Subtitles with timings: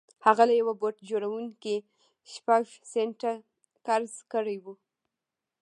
[0.25, 1.75] هغه له یوه بوټ جوړوونکي
[2.33, 3.33] شپږ سنټه
[3.85, 4.73] قرض کړي وو